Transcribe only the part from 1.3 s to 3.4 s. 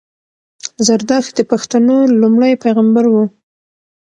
د پښتنو لومړی پېغمبر وو